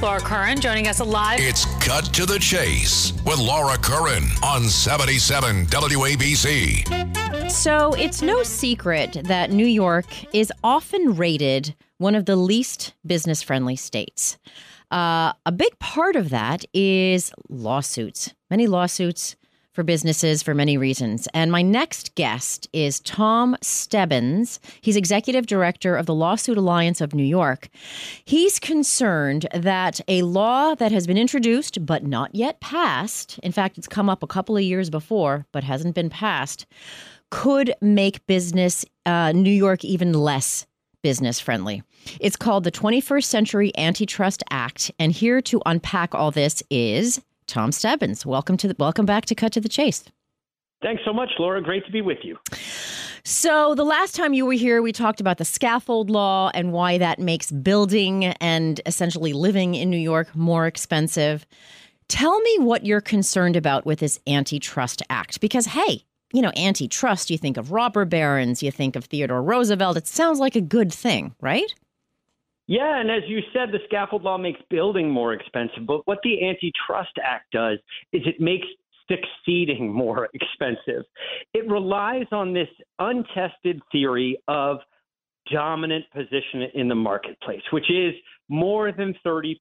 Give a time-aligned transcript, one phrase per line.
[0.00, 1.38] Laura Curran joining us live.
[1.38, 7.50] It's Cut to the Chase with Laura Curran on 77 WABC.
[7.50, 13.42] So, it's no secret that New York is often rated one of the least business
[13.42, 14.38] friendly states.
[14.90, 18.32] Uh, a big part of that is lawsuits.
[18.50, 19.36] Many lawsuits
[19.76, 21.28] for businesses for many reasons.
[21.34, 24.58] And my next guest is Tom Stebbins.
[24.80, 27.68] He's executive director of the Lawsuit Alliance of New York.
[28.24, 33.76] He's concerned that a law that has been introduced but not yet passed, in fact,
[33.76, 36.66] it's come up a couple of years before but hasn't been passed,
[37.30, 40.66] could make business, uh, New York, even less
[41.02, 41.82] business friendly.
[42.18, 44.90] It's called the 21st Century Antitrust Act.
[44.98, 48.26] And here to unpack all this is Tom Stebbins.
[48.26, 50.04] Welcome to the, welcome back to Cut to the Chase.
[50.82, 51.62] Thanks so much, Laura.
[51.62, 52.38] Great to be with you.
[53.24, 56.98] So, the last time you were here, we talked about the scaffold law and why
[56.98, 61.44] that makes building and essentially living in New York more expensive.
[62.08, 67.30] Tell me what you're concerned about with this antitrust act because, hey, you know, antitrust,
[67.30, 69.96] you think of robber barons, you think of Theodore Roosevelt.
[69.96, 71.74] It sounds like a good thing, right?
[72.68, 75.86] Yeah, and as you said, the scaffold law makes building more expensive.
[75.86, 77.78] But what the Antitrust Act does
[78.12, 78.66] is it makes
[79.08, 81.04] succeeding more expensive.
[81.54, 84.78] It relies on this untested theory of
[85.52, 88.14] dominant position in the marketplace, which is
[88.48, 89.54] more than 30%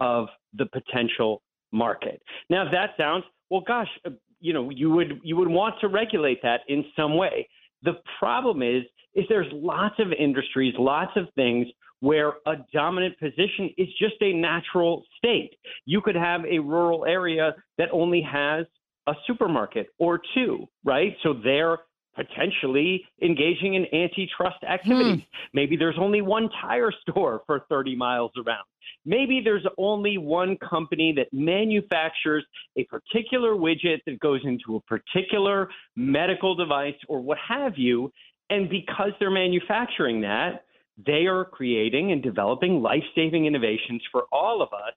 [0.00, 2.22] of the potential market.
[2.48, 6.40] Now, that sounds, well, gosh, uh, you know, you would you would want to regulate
[6.42, 7.46] that in some way.
[7.82, 8.84] The problem is,
[9.14, 11.66] is there's lots of industries, lots of things
[12.00, 15.52] where a dominant position is just a natural state.
[15.84, 18.66] You could have a rural area that only has
[19.06, 21.16] a supermarket or two, right?
[21.22, 21.78] So they're
[22.14, 25.22] potentially engaging in antitrust activities.
[25.22, 25.48] Hmm.
[25.54, 28.64] Maybe there's only one tire store for 30 miles around.
[29.04, 32.44] Maybe there's only one company that manufactures
[32.76, 38.12] a particular widget that goes into a particular medical device or what have you.
[38.50, 40.64] And because they're manufacturing that,
[41.06, 44.94] they are creating and developing life saving innovations for all of us.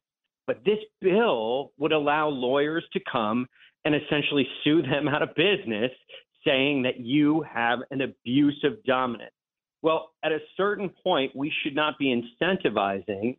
[0.47, 3.47] But this bill would allow lawyers to come
[3.85, 5.91] and essentially sue them out of business,
[6.45, 9.31] saying that you have an abuse of dominance.
[9.81, 13.37] Well, at a certain point, we should not be incentivizing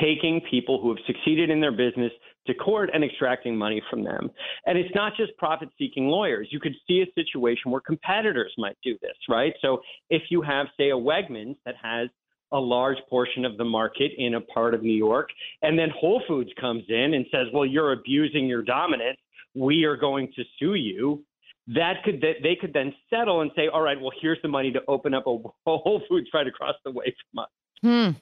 [0.00, 2.12] taking people who have succeeded in their business
[2.46, 4.30] to court and extracting money from them.
[4.66, 6.48] And it's not just profit seeking lawyers.
[6.50, 9.52] You could see a situation where competitors might do this, right?
[9.60, 9.80] So
[10.10, 12.08] if you have, say, a Wegmans that has
[12.52, 15.30] a large portion of the market in a part of New York,
[15.62, 19.18] and then Whole Foods comes in and says, well, you're abusing your dominance.
[19.54, 21.24] We are going to sue you.
[21.68, 24.70] That could that they could then settle and say, all right, well, here's the money
[24.70, 25.36] to open up a
[25.66, 27.48] Whole Foods right across the way from us.
[27.82, 28.18] Hmm.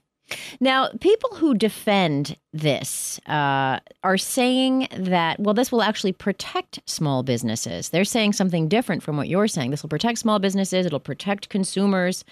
[0.61, 7.23] Now, people who defend this uh, are saying that, well, this will actually protect small
[7.23, 7.91] businesses.
[7.91, 9.71] They're saying something different from what you're saying.
[9.71, 12.25] This will protect small businesses, it'll protect consumers,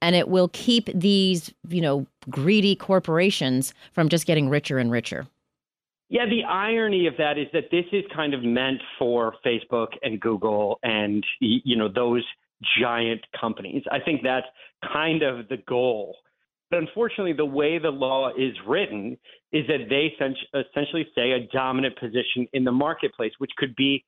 [0.00, 5.26] and it will keep these, you know, greedy corporations from just getting richer and richer.
[6.08, 10.20] Yeah, the irony of that is that this is kind of meant for Facebook and
[10.20, 12.24] Google and, you know, those
[12.80, 13.84] giant companies.
[13.90, 14.46] I think that's
[14.92, 16.16] kind of the goal
[16.70, 19.18] but unfortunately, the way the law is written
[19.52, 20.12] is that they
[20.58, 24.04] essentially say a dominant position in the marketplace, which could be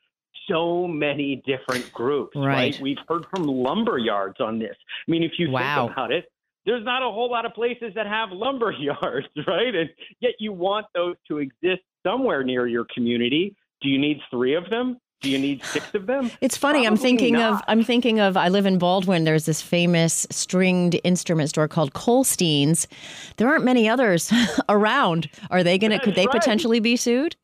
[0.49, 2.47] so many different groups, right?
[2.47, 2.81] right?
[2.81, 4.77] We've heard from lumber yards on this.
[5.07, 5.87] I mean, if you wow.
[5.87, 6.27] think about it,
[6.65, 9.75] there's not a whole lot of places that have lumber yards, right?
[9.75, 9.91] And
[10.21, 13.57] yet you want those to exist somewhere near your community.
[13.81, 14.99] Do you need three of them?
[15.23, 16.31] Do you need six of them?
[16.41, 16.81] It's funny.
[16.81, 17.55] Probably I'm thinking not.
[17.55, 19.23] of I'm thinking of I live in Baldwin.
[19.23, 22.89] There's this famous stringed instrument store called Kolstein's.
[23.37, 24.33] There aren't many others
[24.69, 25.31] around.
[25.51, 25.95] Are they gonna?
[25.95, 26.41] That's could they right.
[26.41, 27.37] potentially be sued?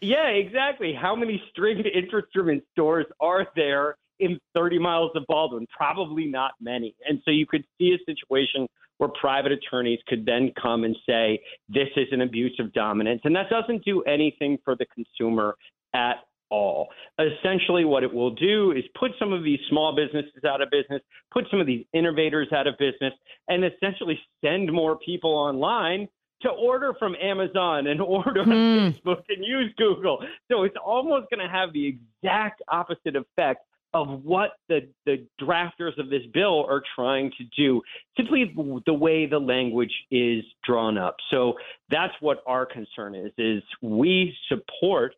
[0.00, 0.92] Yeah, exactly.
[0.92, 5.66] How many stringed instrument stores are there in 30 miles of Baldwin?
[5.74, 6.96] Probably not many.
[7.08, 8.66] And so you could see a situation
[8.98, 13.34] where private attorneys could then come and say this is an abuse of dominance, and
[13.36, 15.54] that doesn't do anything for the consumer
[15.94, 16.16] at
[16.52, 16.88] all.
[17.18, 21.00] Essentially, what it will do is put some of these small businesses out of business,
[21.32, 23.14] put some of these innovators out of business,
[23.48, 26.06] and essentially send more people online
[26.42, 28.78] to order from Amazon and order on Hmm.
[28.88, 30.18] Facebook and use Google.
[30.50, 33.60] So it's almost going to have the exact opposite effect
[33.94, 37.82] of what the, the drafters of this bill are trying to do,
[38.16, 38.50] simply
[38.86, 41.16] the way the language is drawn up.
[41.30, 41.54] So
[41.90, 45.14] that's what our concern is, is we support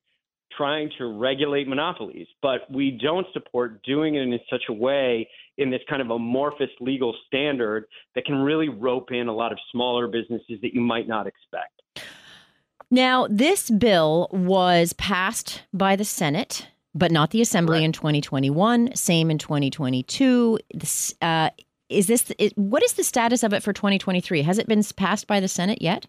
[0.56, 5.28] trying to regulate monopolies, but we don't support doing it in such a way
[5.58, 9.58] in this kind of amorphous legal standard that can really rope in a lot of
[9.70, 11.80] smaller businesses that you might not expect.
[12.90, 18.94] Now, this bill was passed by the Senate, but not the Assembly in 2021.
[18.94, 20.58] Same in 2022.
[20.72, 21.50] This, uh,
[21.88, 24.42] is this it, what is the status of it for 2023?
[24.42, 26.06] Has it been passed by the Senate yet?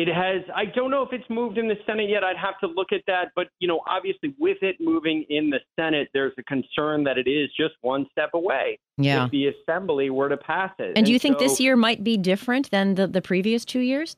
[0.00, 0.42] It has.
[0.54, 2.24] I don't know if it's moved in the Senate yet.
[2.24, 3.32] I'd have to look at that.
[3.36, 7.28] But you know, obviously, with it moving in the Senate, there's a concern that it
[7.28, 8.78] is just one step away.
[8.96, 9.26] Yeah.
[9.26, 10.92] If the Assembly were to pass it.
[10.96, 14.16] And do you think this year might be different than the, the previous two years?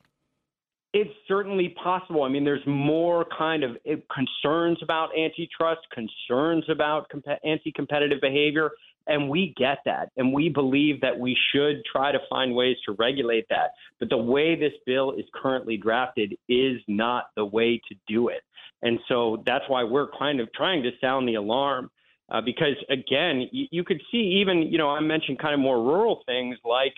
[0.93, 2.23] It's certainly possible.
[2.23, 8.71] I mean, there's more kind of eh, concerns about antitrust, concerns about comp- anti-competitive behavior,
[9.07, 12.93] and we get that, and we believe that we should try to find ways to
[12.93, 13.73] regulate that.
[13.99, 18.43] But the way this bill is currently drafted is not the way to do it,
[18.83, 21.91] and so that's why we're kind of trying to sound the alarm.
[22.31, 25.83] Uh, because again, you, you could see even you know I mentioned kind of more
[25.83, 26.95] rural things like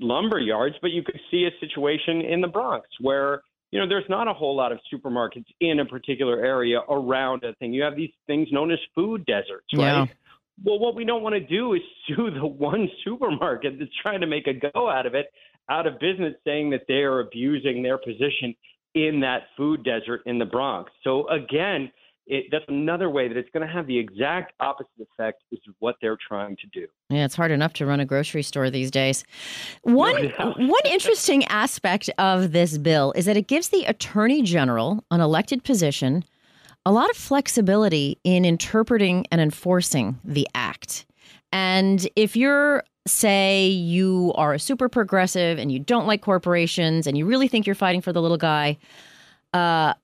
[0.00, 4.08] lumber yards, but you could see a situation in the Bronx where you know there's
[4.08, 7.72] not a whole lot of supermarkets in a particular area around a thing.
[7.72, 10.06] You have these things known as food deserts, Yeah.
[10.64, 14.26] Well, what we don't want to do is sue the one supermarket that's trying to
[14.26, 15.26] make a go out of it,
[15.68, 18.54] out of business, saying that they are abusing their position
[18.94, 20.92] in that food desert in the Bronx.
[21.02, 21.90] So again,
[22.26, 25.96] it, that's another way that it's going to have the exact opposite effect is what
[26.00, 26.86] they're trying to do.
[27.10, 29.24] Yeah, it's hard enough to run a grocery store these days.
[29.82, 35.20] One one interesting aspect of this bill is that it gives the attorney general, an
[35.20, 36.24] elected position,
[36.84, 41.06] a lot of flexibility in interpreting and enforcing the act.
[41.52, 47.18] And if you're say you are a super progressive and you don't like corporations and
[47.18, 48.78] you really think you're fighting for the little guy,
[49.52, 49.94] uh,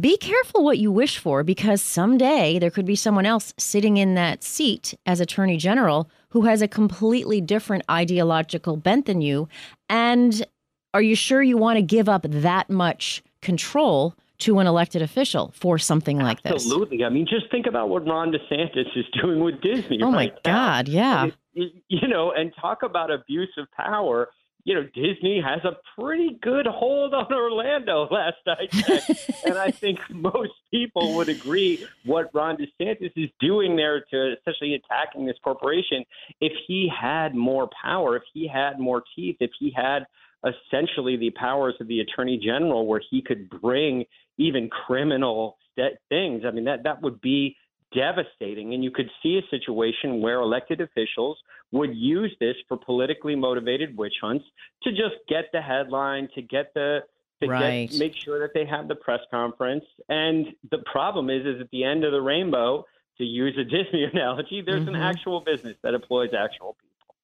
[0.00, 4.14] be careful what you wish for because someday there could be someone else sitting in
[4.14, 9.48] that seat as attorney general who has a completely different ideological bent than you.
[9.88, 10.44] And
[10.92, 15.52] are you sure you want to give up that much control to an elected official
[15.54, 16.52] for something like this?
[16.52, 17.04] Absolutely.
[17.04, 20.00] I mean, just think about what Ron DeSantis is doing with Disney.
[20.02, 20.52] Oh my right now.
[20.52, 21.24] God, yeah.
[21.26, 24.28] It- it- you know, and talk about abuse of power.
[24.64, 29.30] You know, Disney has a pretty good hold on Orlando last I checked.
[29.46, 34.74] and I think most people would agree what Ron DeSantis is doing there to essentially
[34.74, 36.04] attacking this corporation.
[36.40, 40.00] If he had more power, if he had more teeth, if he had
[40.44, 44.04] essentially the powers of the attorney general where he could bring
[44.38, 47.56] even criminal st- things, I mean, that, that would be
[47.94, 48.74] devastating.
[48.74, 51.38] And you could see a situation where elected officials
[51.72, 54.44] would use this for politically motivated witch hunts
[54.82, 57.00] to just get the headline, to get the
[57.40, 57.88] to Right.
[57.88, 59.84] get, make sure that they have the press conference.
[60.08, 62.84] And the problem is, is at the end of the rainbow,
[63.18, 65.00] to use a Disney analogy, there's an Mhm.
[65.00, 67.14] actual business that employs actual people.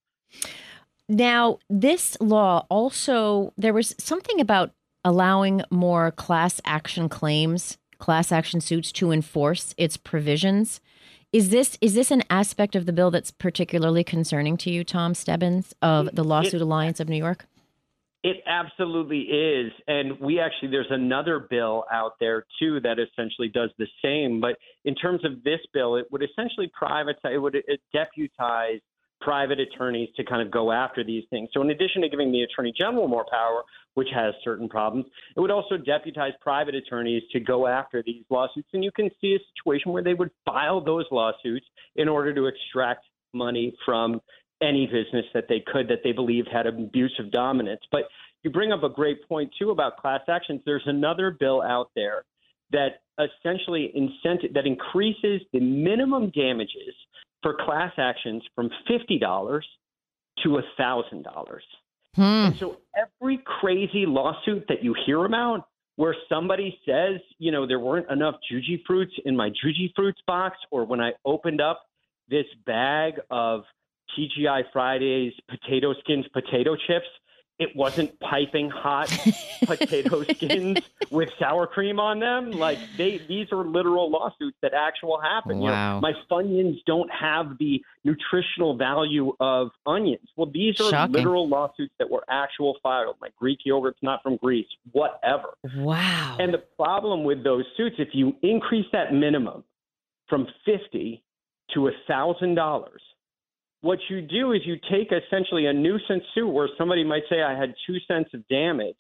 [1.09, 4.73] Now, this law also, there was something about
[5.05, 10.81] allowing more class action claims, class action suits to enforce its provisions.
[11.33, 15.15] Is this is this an aspect of the bill that's particularly concerning to you, Tom
[15.15, 17.47] Stebbins of the Lawsuit Alliance of New York?
[18.23, 19.73] It absolutely is.
[19.87, 24.41] And we actually, there's another bill out there too that essentially does the same.
[24.41, 24.57] But
[24.87, 28.81] in terms of this bill, it would essentially privatize, it would it deputize
[29.21, 31.49] private attorneys to kind of go after these things.
[31.55, 33.63] So in addition to giving the attorney general more power,
[33.95, 35.07] which has certain problems,
[35.37, 38.69] it would also deputize private attorneys to go after these lawsuits.
[38.73, 41.67] And you can see a situation where they would file those lawsuits
[41.97, 44.21] in order to extract money from
[44.63, 47.81] any business that they could that they believed had abusive dominance.
[47.91, 48.05] But
[48.43, 50.61] you bring up a great point too about class actions.
[50.65, 52.25] There's another bill out there
[52.71, 56.95] that essentially incentive that increases the minimum damages
[57.45, 59.65] for class actions from fifty dollars
[60.43, 61.63] to a thousand dollars.
[62.17, 62.23] Hmm.
[62.23, 67.79] And so every crazy lawsuit that you hear about where somebody says, you know, there
[67.79, 71.83] weren't enough Jujyfruits in my Jujyfruits box, or when I opened up
[72.29, 73.63] this bag of
[74.19, 77.07] TGI Fridays potato skins potato chips,
[77.59, 79.09] it wasn't piping hot
[79.65, 80.79] potato skins
[81.11, 82.51] with sour cream on them.
[82.51, 85.59] Like they, these are literal lawsuits that actual happen.
[85.59, 85.65] Wow.
[85.65, 90.29] You know, my Funyuns don't have the nutritional value of onions.
[90.37, 91.13] Well, these are Shocking.
[91.13, 93.17] literal lawsuits that were actual filed.
[93.21, 95.55] Like Greek yogurt's not from Greece, whatever.
[95.77, 96.37] Wow.
[96.41, 99.63] And the problem with those suits, if you increase that minimum
[100.29, 101.23] from fifty
[101.75, 103.01] to a thousand dollars,
[103.85, 107.59] what you do is you take essentially a nuisance suit where somebody might say I
[107.59, 108.97] had two cents of damage,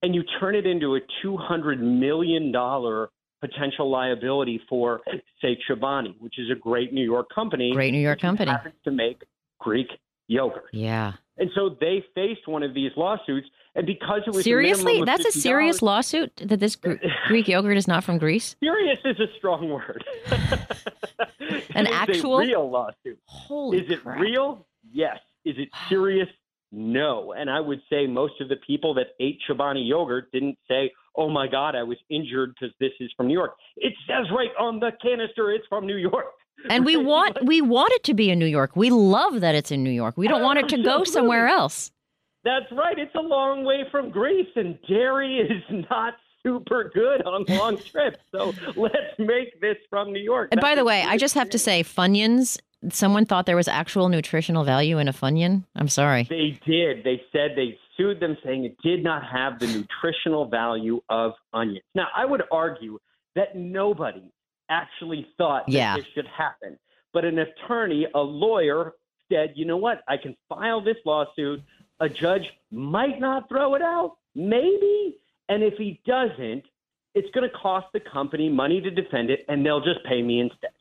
[0.00, 3.10] and you turn it into a two hundred million dollar
[3.40, 5.00] potential liability for,
[5.42, 7.72] say, Chobani, which is a great New York company.
[7.74, 8.48] Great New York company.
[8.48, 9.24] happens to make
[9.58, 9.88] Greek
[10.28, 10.70] yogurt.
[10.72, 11.14] Yeah.
[11.42, 15.02] And so they faced one of these lawsuits, and because it was Seriously?
[15.04, 16.92] That's a $50 serious lawsuit that this Gr-
[17.26, 18.54] Greek yogurt is not from Greece?
[18.62, 20.04] Serious is a strong word.
[21.74, 23.18] An actual- real lawsuit.
[23.24, 24.20] Holy is it crap.
[24.20, 24.68] real?
[24.92, 25.18] Yes.
[25.44, 26.28] Is it serious?
[26.70, 27.32] No.
[27.36, 31.28] And I would say most of the people that ate Chobani yogurt didn't say, "Oh
[31.28, 34.78] my God, I was injured because this is from New York." It says right on
[34.78, 36.26] the canister, it's from New York.
[36.68, 38.76] And we want we want it to be in New York.
[38.76, 40.16] We love that it's in New York.
[40.16, 41.90] We don't want it to go somewhere else.
[42.44, 42.98] That's right.
[42.98, 48.18] It's a long way from Greece, and dairy is not super good on long trips.
[48.34, 50.48] So let's make this from New York.
[50.50, 52.58] And by the way, I just have to say, Funyuns.
[52.90, 55.62] Someone thought there was actual nutritional value in a Funyun.
[55.76, 56.24] I'm sorry.
[56.28, 57.04] They did.
[57.04, 61.84] They said they sued them saying it did not have the nutritional value of onions.
[61.94, 62.98] Now, I would argue
[63.36, 64.32] that nobody
[64.72, 65.96] actually thought that Yeah.
[65.96, 66.78] this should happen.
[67.12, 68.94] But an attorney, a lawyer,
[69.30, 70.02] said, you know what?
[70.08, 71.62] I can file this lawsuit.
[72.00, 75.18] A judge might not throw it out, maybe.
[75.48, 76.64] And if he doesn't,
[77.14, 80.40] it's going to cost the company money to defend it, and they'll just pay me
[80.40, 80.72] instead.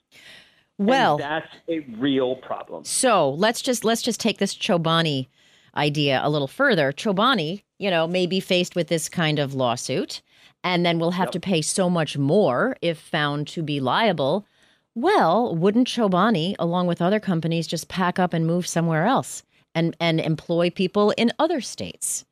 [0.80, 2.86] And Well, that's a real problem.
[2.86, 5.28] So let's just let's just take this Chobani
[5.76, 6.92] idea a little further.
[6.92, 10.22] Chobani, you know, may be faced with this kind of lawsuit,
[10.64, 14.46] and then will have to pay so much more if found to be liable.
[14.94, 19.96] Well, wouldn't Chobani, along with other companies, just pack up and move somewhere else and
[20.00, 22.26] and employ people in other states?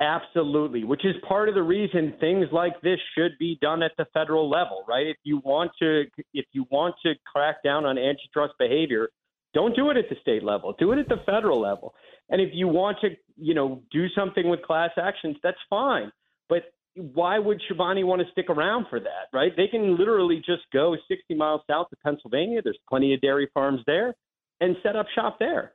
[0.00, 4.06] Absolutely, which is part of the reason things like this should be done at the
[4.14, 5.08] federal level, right?
[5.08, 9.08] If you want to if you want to crack down on antitrust behavior,
[9.54, 10.74] don't do it at the state level.
[10.78, 11.94] Do it at the federal level.
[12.30, 16.12] And if you want to, you know, do something with class actions, that's fine.
[16.48, 16.62] But
[16.98, 19.52] why would Chobani want to stick around for that, right?
[19.56, 22.60] They can literally just go 60 miles south of Pennsylvania.
[22.62, 24.14] There's plenty of dairy farms there
[24.60, 25.72] and set up shop there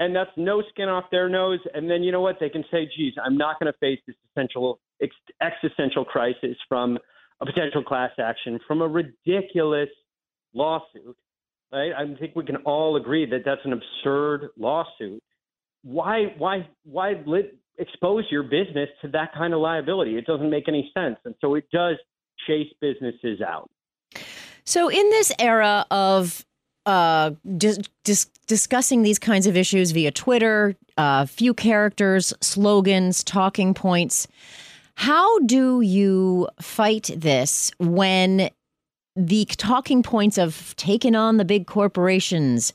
[0.00, 1.60] and that's no skin off their nose.
[1.74, 2.38] And then you know what?
[2.40, 6.98] They can say, "Geez, I'm not going to face this essential ex- existential crisis from
[7.40, 9.90] a potential class action from a ridiculous
[10.54, 11.16] lawsuit."
[11.70, 11.92] Right?
[11.92, 15.22] I think we can all agree that that's an absurd lawsuit.
[15.82, 16.34] Why?
[16.38, 16.66] Why?
[16.84, 20.16] Why lit, expose your business to that kind of liability?
[20.16, 21.96] It doesn't make any sense, and so it does
[22.46, 23.70] chase businesses out.
[24.64, 26.44] So, in this era of
[26.86, 33.74] uh, dis- dis- discussing these kinds of issues via Twitter, uh, few characters, slogans, talking
[33.74, 34.28] points,
[34.94, 38.50] how do you fight this when
[39.16, 42.72] the talking points of taking on the big corporations?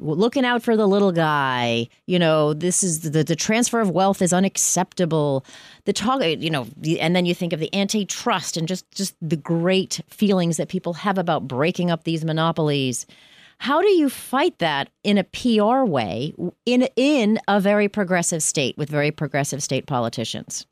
[0.00, 4.22] Looking out for the little guy, you know, this is the, the transfer of wealth
[4.22, 5.44] is unacceptable.
[5.86, 6.68] The talk, uh, you know,
[7.00, 10.94] and then you think of the antitrust and just just the great feelings that people
[10.94, 13.06] have about breaking up these monopolies.
[13.58, 16.32] How do you fight that in a PR way
[16.64, 20.64] in in a very progressive state with very progressive state politicians?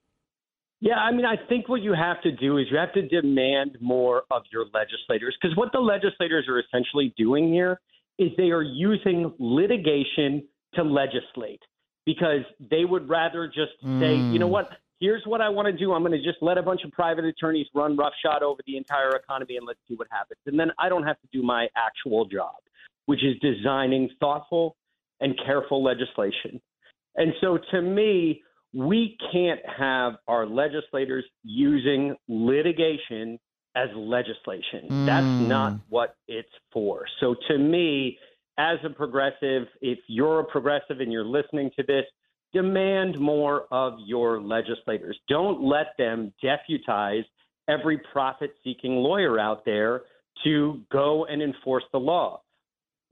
[0.80, 3.78] Yeah, I mean, I think what you have to do is you have to demand
[3.80, 7.80] more of your legislators because what the legislators are essentially doing here
[8.18, 11.60] is they are using litigation to legislate
[12.04, 14.32] because they would rather just say, mm.
[14.32, 14.68] you know what,
[15.00, 15.92] here's what I want to do.
[15.92, 19.10] I'm going to just let a bunch of private attorneys run roughshod over the entire
[19.10, 20.38] economy and let's see what happens.
[20.46, 22.54] And then I don't have to do my actual job,
[23.06, 24.76] which is designing thoughtful
[25.20, 26.60] and careful legislation.
[27.16, 28.42] And so to me,
[28.72, 33.38] we can't have our legislators using litigation
[33.76, 34.92] as legislation.
[35.06, 35.46] That's Mm.
[35.48, 37.06] not what it's for.
[37.20, 38.18] So to me,
[38.58, 42.06] as a progressive, if you're a progressive and you're listening to this,
[42.52, 45.18] demand more of your legislators.
[45.28, 47.24] Don't let them deputize
[47.68, 50.04] every profit seeking lawyer out there
[50.44, 52.40] to go and enforce the law.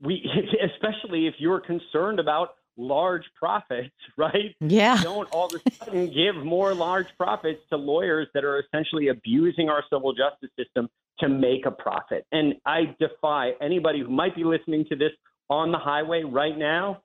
[0.01, 0.27] We
[0.73, 4.55] especially if you're concerned about large profits, right?
[4.59, 5.01] Yeah.
[5.01, 9.69] Don't all of a sudden give more large profits to lawyers that are essentially abusing
[9.69, 10.89] our civil justice system
[11.19, 12.25] to make a profit.
[12.31, 15.11] And I defy anybody who might be listening to this
[15.49, 17.01] on the highway right now.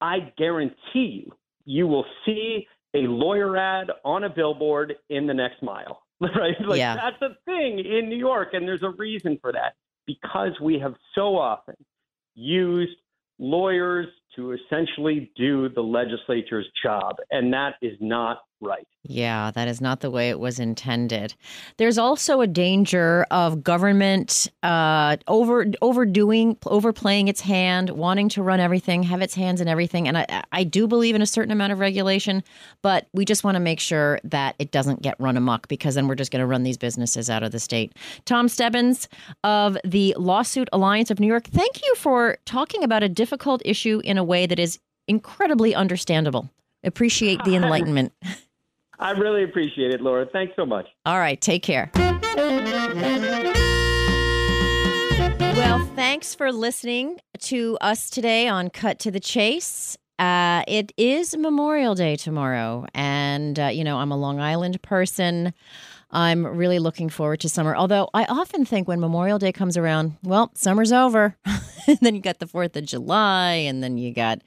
[0.00, 1.32] I guarantee you,
[1.64, 6.54] you will see a lawyer ad on a billboard in the next mile, right?
[6.66, 6.94] Like Yeah.
[6.96, 9.74] that's a thing in New York, and there's a reason for that
[10.06, 11.76] because we have so often
[12.34, 12.96] used
[13.42, 14.06] lawyers
[14.36, 18.86] to essentially do the legislature's job, and that is not right.
[19.04, 21.34] Yeah, that is not the way it was intended.
[21.76, 28.60] There's also a danger of government uh, over overdoing, overplaying its hand, wanting to run
[28.60, 30.06] everything, have its hands in everything.
[30.06, 32.44] And I, I do believe in a certain amount of regulation,
[32.80, 36.06] but we just want to make sure that it doesn't get run amok because then
[36.06, 37.92] we're just going to run these businesses out of the state.
[38.24, 39.08] Tom Stebbins
[39.42, 44.00] of the Lawsuit Alliance of New York, thank you for talking about a difficult issue
[44.04, 44.78] in a way that is
[45.08, 46.48] incredibly understandable.
[46.84, 48.12] Appreciate the enlightenment.
[48.98, 50.26] I really appreciate it, Laura.
[50.32, 50.86] Thanks so much.
[51.06, 51.90] All right, take care.
[55.54, 59.96] Well, thanks for listening to us today on Cut to the Chase.
[60.18, 65.52] Uh, it is Memorial Day tomorrow, and uh, you know I'm a Long Island person.
[66.12, 67.74] I'm really looking forward to summer.
[67.74, 71.36] Although I often think when Memorial Day comes around, well, summer's over.
[71.86, 74.42] and then you got the 4th of July and then you got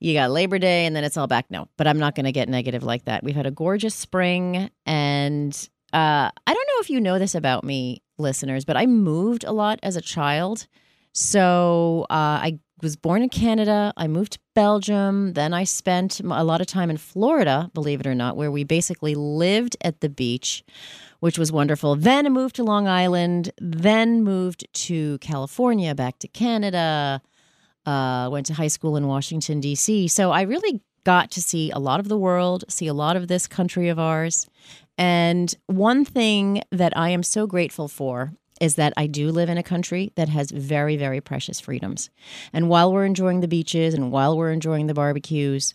[0.00, 1.46] you got Labor Day and then it's all back.
[1.50, 3.24] No, but I'm not going to get negative like that.
[3.24, 7.64] We've had a gorgeous spring and uh, I don't know if you know this about
[7.64, 10.66] me, listeners, but I moved a lot as a child.
[11.12, 13.92] So uh, I was born in Canada.
[13.96, 15.32] I moved to Belgium.
[15.32, 18.64] Then I spent a lot of time in Florida, believe it or not, where we
[18.64, 20.62] basically lived at the beach,
[21.20, 21.96] which was wonderful.
[21.96, 23.50] Then I moved to Long Island.
[23.58, 27.22] Then moved to California, back to Canada.
[27.86, 30.08] Uh, went to high school in Washington, D.C.
[30.08, 33.28] So I really got to see a lot of the world, see a lot of
[33.28, 34.48] this country of ours.
[34.98, 39.58] And one thing that I am so grateful for is that I do live in
[39.58, 42.10] a country that has very, very precious freedoms.
[42.52, 45.74] And while we're enjoying the beaches and while we're enjoying the barbecues,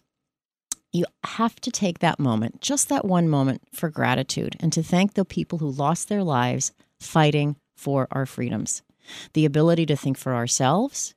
[0.92, 5.14] you have to take that moment, just that one moment, for gratitude and to thank
[5.14, 8.82] the people who lost their lives fighting for our freedoms.
[9.34, 11.16] The ability to think for ourselves,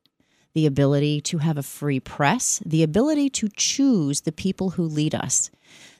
[0.55, 5.15] the ability to have a free press, the ability to choose the people who lead
[5.15, 5.51] us.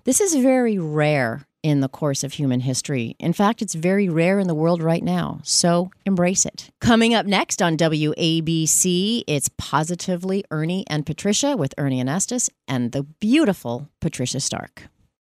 [0.05, 3.17] This is very rare in the course of human history.
[3.19, 5.41] In fact, it's very rare in the world right now.
[5.43, 6.71] So embrace it.
[6.81, 13.03] Coming up next on WABC, it's Positively Ernie and Patricia with Ernie Anastos and the
[13.03, 14.89] beautiful Patricia Stark.